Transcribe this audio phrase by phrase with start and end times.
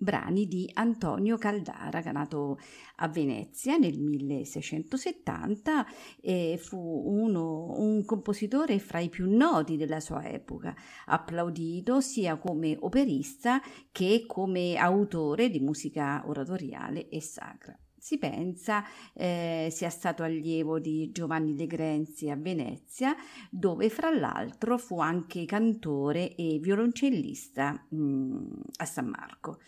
[0.00, 2.58] brani di Antonio Caldara, nato
[2.96, 5.86] a Venezia nel 1670
[6.20, 10.74] e fu uno, un compositore fra i più noti della sua epoca,
[11.06, 13.60] applaudito sia come operista
[13.92, 17.78] che come autore di musica oratoriale e sacra.
[18.00, 23.14] Si pensa eh, sia stato allievo di Giovanni De Grenzi a Venezia,
[23.50, 29.58] dove fra l'altro fu anche cantore e violoncellista mh, mm, a San Marco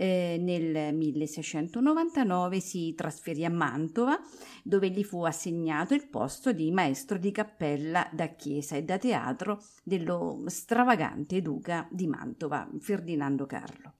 [0.00, 4.18] eh, nel 1699 si trasferì a Mantova
[4.64, 9.62] dove gli fu assegnato il posto di maestro di cappella da chiesa e da teatro
[9.84, 13.99] dello stravagante duca di Mantova, Ferdinando Carlo.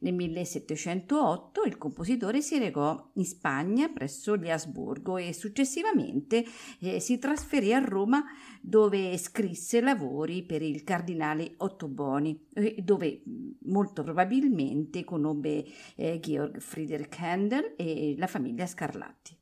[0.00, 6.44] Nel 1708 il compositore si recò in Spagna presso gli Asburgo e successivamente
[6.80, 8.22] eh, si trasferì a Roma
[8.60, 13.22] dove scrisse lavori per il cardinale Ottoboni, eh, dove
[13.62, 15.64] molto probabilmente conobbe
[15.96, 19.37] eh, Georg Friedrich Handel e la famiglia Scarlatti.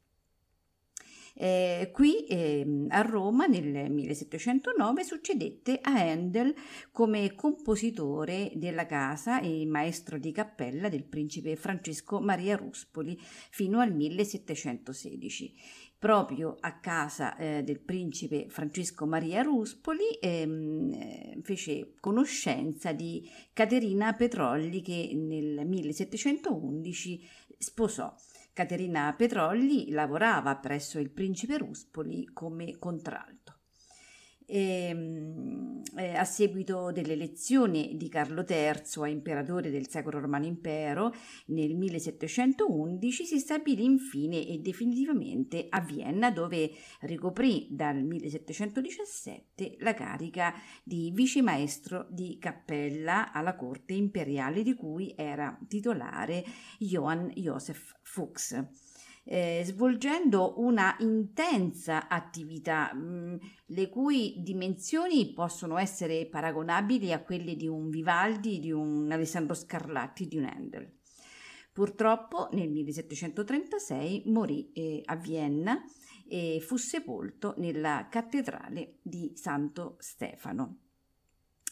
[1.38, 6.54] Eh, qui eh, a Roma nel 1709 succedette a Handel
[6.90, 13.18] come compositore della casa e maestro di cappella del principe Francesco Maria Ruspoli
[13.50, 15.54] fino al 1716
[15.98, 24.14] proprio a casa eh, del principe Francesco Maria Ruspoli ehm, eh, fece conoscenza di Caterina
[24.14, 28.14] Petrolli che nel 1711 sposò.
[28.56, 33.45] Caterina Petrolli lavorava presso il principe Ruspoli come contralto.
[34.46, 41.12] E, ehm, eh, a seguito dell'elezione di Carlo III a imperatore del Sacro Romano Impero
[41.46, 46.70] nel 1711 si stabilì infine e definitivamente a Vienna dove
[47.00, 55.58] ricoprì dal 1717 la carica di vicemaestro di cappella alla corte imperiale di cui era
[55.66, 56.44] titolare
[56.78, 58.85] Johann Joseph Fuchs
[59.28, 63.34] eh, svolgendo una intensa attività, mh, mm,
[63.66, 70.28] le cui dimensioni possono essere paragonabili a quelle di un Vivaldi, di un Alessandro Scarlatti,
[70.28, 70.94] di un Handel.
[71.72, 75.82] Purtroppo nel 1736 morì eh, a Vienna
[76.28, 80.85] e fu sepolto nella cattedrale di Santo Stefano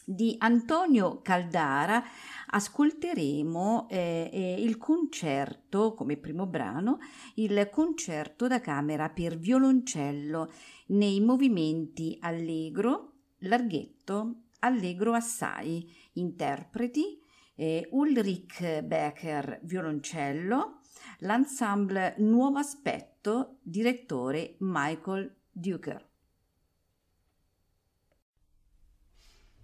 [0.05, 2.03] di Antonio Caldara
[2.47, 6.99] ascolteremo eh, eh, il concerto come primo brano,
[7.35, 10.51] il concerto da camera per violoncello
[10.87, 17.19] nei movimenti allegro, larghetto, allegro assai, interpreti
[17.55, 20.81] eh, Ulrich Becker violoncello,
[21.19, 26.13] l'ensemble Nuovo Aspetto, direttore Michael Duker.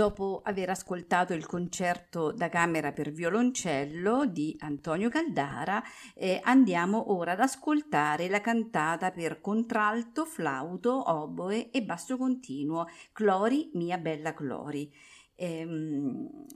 [0.00, 5.82] Dopo aver ascoltato il concerto da camera per violoncello di Antonio Caldara,
[6.14, 13.72] eh, andiamo ora ad ascoltare la cantata per contralto, flauto, oboe e basso continuo, Clori,
[13.74, 14.90] mia bella Clori.
[15.34, 16.46] Ehm,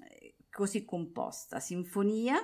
[0.51, 2.39] così composta, sinfonia,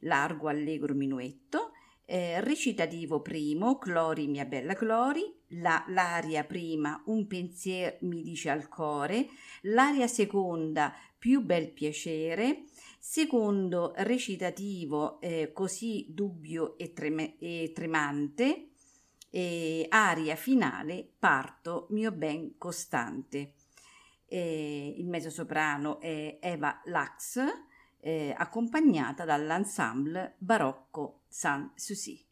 [0.00, 1.72] largo allegro minuetto,
[2.10, 8.66] eh, recitativo primo, Clori mia bella Clori, la, l'aria prima, un pensier mi dice al
[8.68, 9.28] core,
[9.62, 12.64] l'aria seconda, più bel piacere,
[12.98, 18.70] secondo recitativo eh, così dubbio e, treme, e tremante,
[19.28, 23.52] e aria finale, parto mio ben costante.
[24.24, 27.38] Eh, il mezzosoprano è Eva Lax,
[28.00, 32.24] eh, accompagnata dall'ensemble barocco San Susi.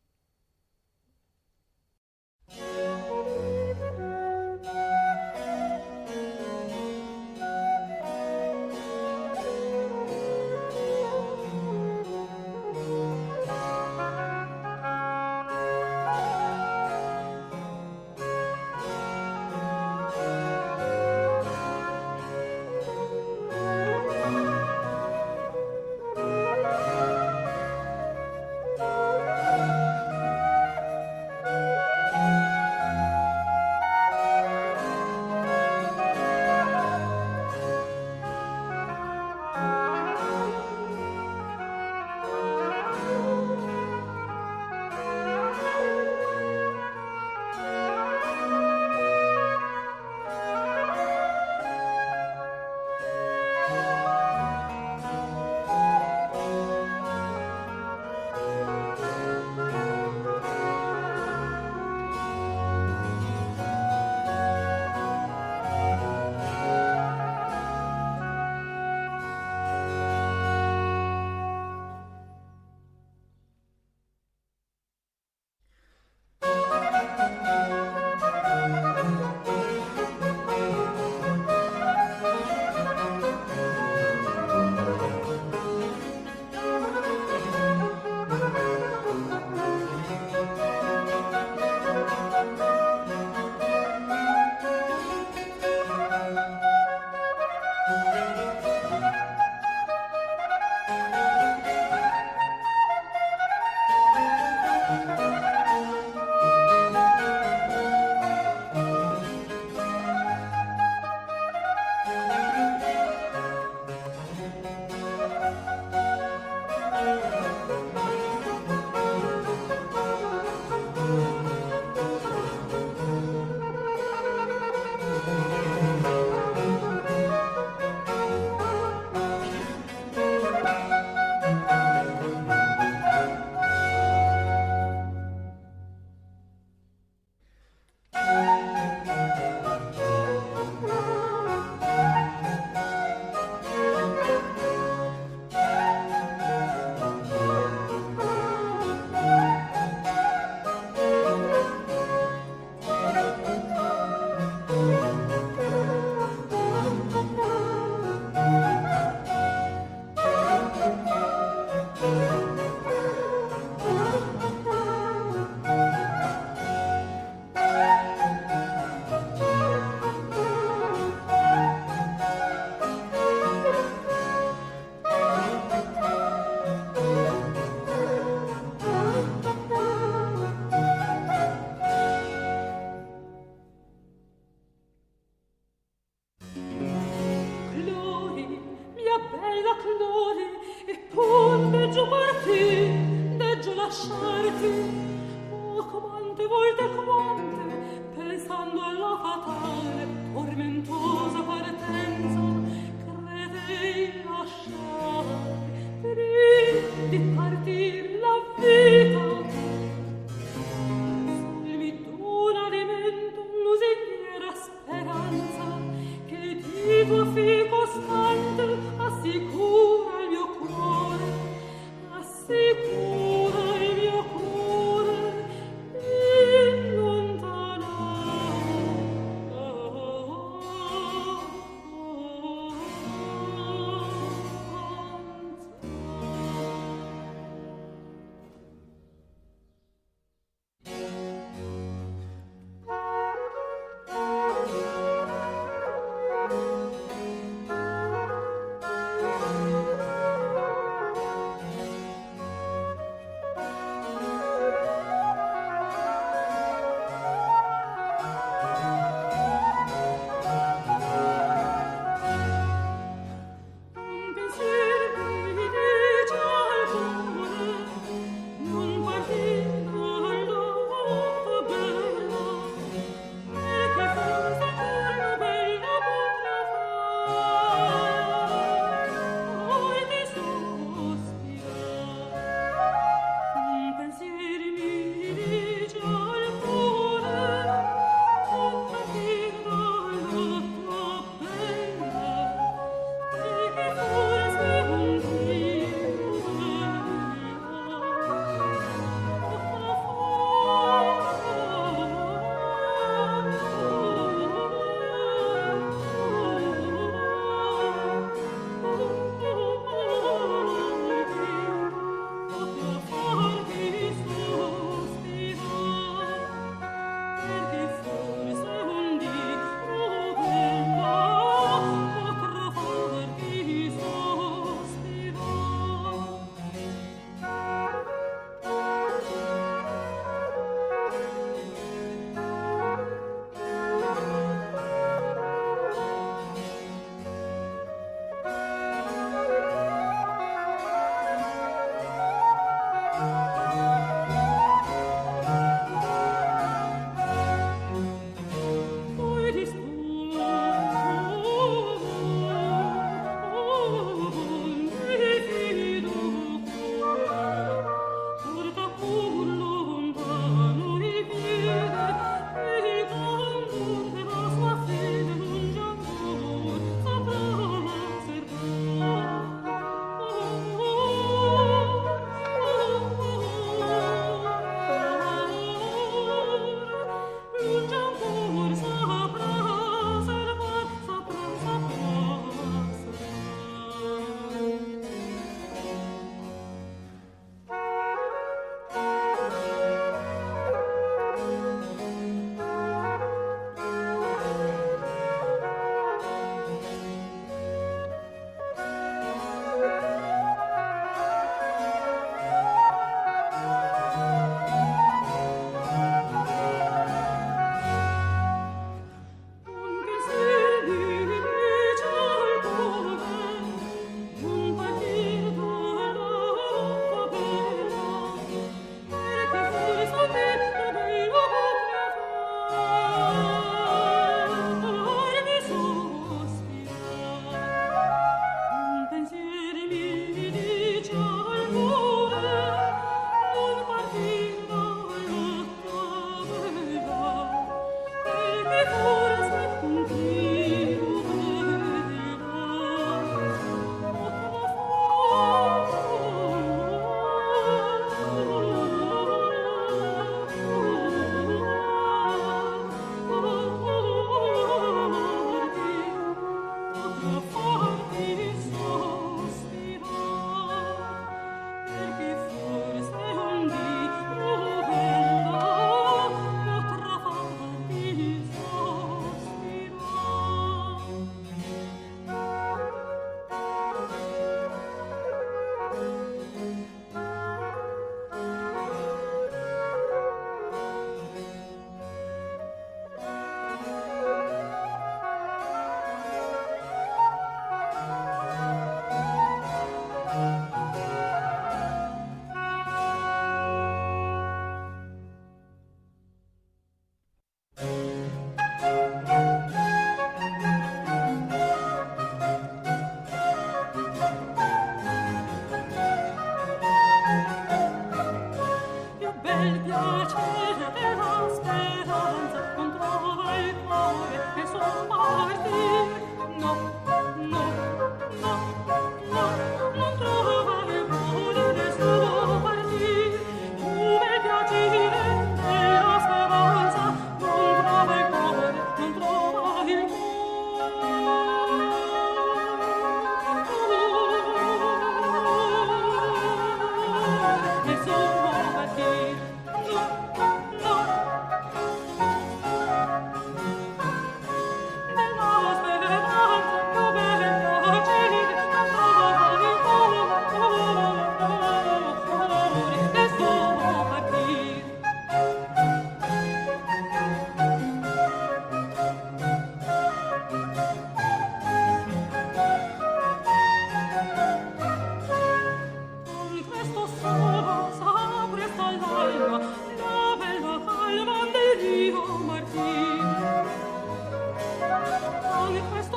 [575.91, 576.16] просто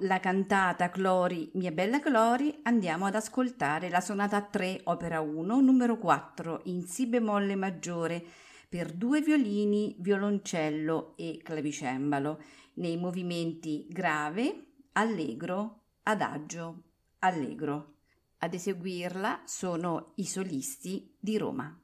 [0.00, 5.98] la cantata Clori, mia bella Clori, andiamo ad ascoltare la sonata 3, opera 1, numero
[5.98, 8.24] 4, in Si bemolle maggiore,
[8.68, 12.42] per due violini, violoncello e clavicembalo,
[12.74, 16.82] nei movimenti grave, allegro, adagio,
[17.20, 17.94] allegro.
[18.38, 21.76] Ad eseguirla sono i solisti di Roma.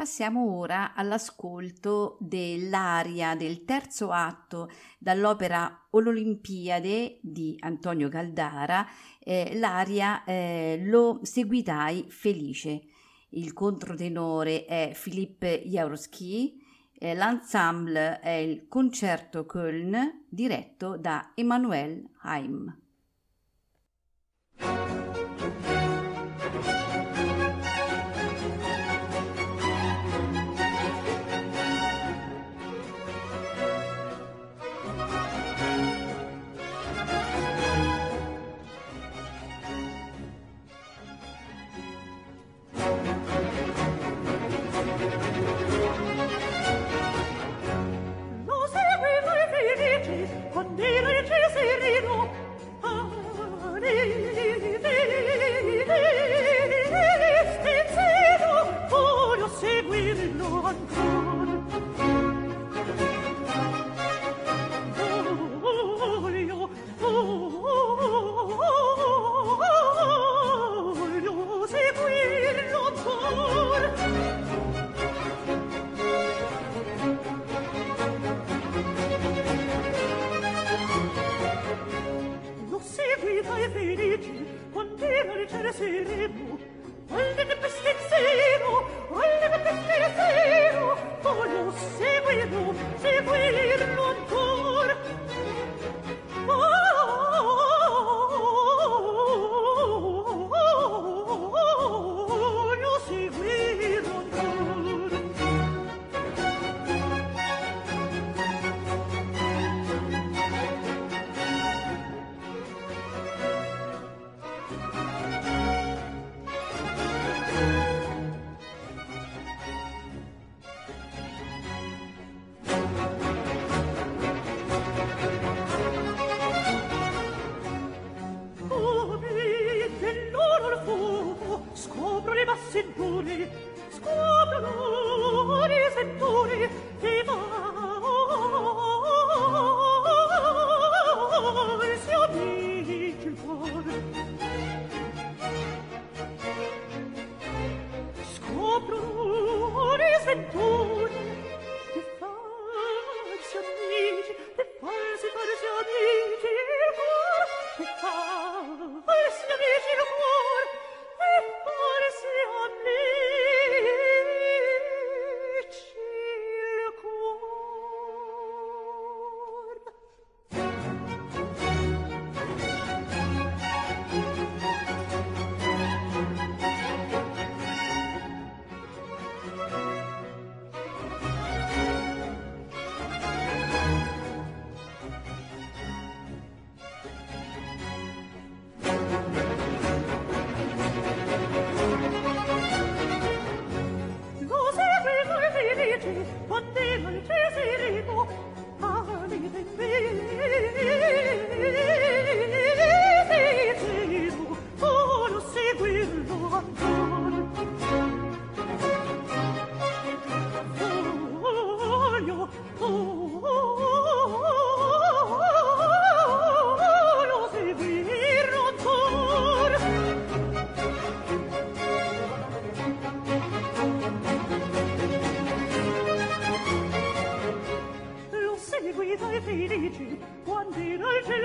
[0.00, 8.88] Passiamo ora all'ascolto dell'aria del terzo atto dall'opera L'Olimpiade di Antonio Caldara,
[9.18, 12.80] eh, l'aria eh, Lo seguitai felice.
[13.32, 16.56] Il controtenore è Philippe Jaroski,
[16.94, 22.74] eh, l'ensemble è il Concerto Köln diretto da Emmanuel Haim.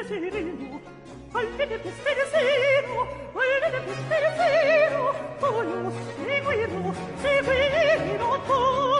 [0.05, 0.81] sereno,
[1.31, 3.01] al fine che spere sero,
[3.33, 5.91] al fine che spere sero, poi lo
[7.21, 8.94] seguirò.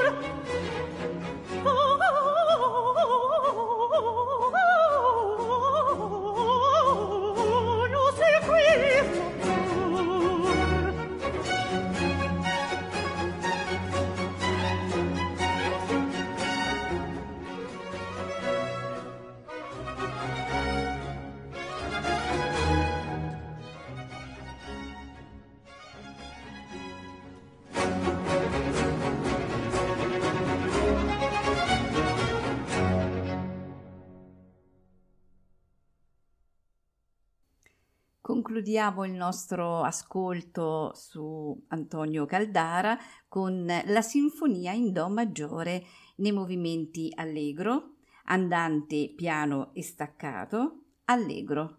[38.66, 42.98] Concludiamo il nostro ascolto su Antonio Caldara
[43.28, 45.84] con la sinfonia in Do maggiore
[46.16, 51.78] nei movimenti allegro, andante, piano e staccato, allegro.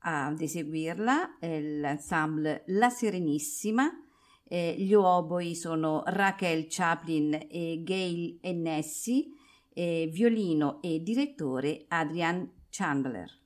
[0.00, 3.90] Ad eseguirla l'ensemble La Serenissima
[4.48, 9.32] Eh, gli oboi sono Raquel Chaplin e Gail Ennessi,
[9.72, 13.45] eh, violino e direttore Adrian Chandler.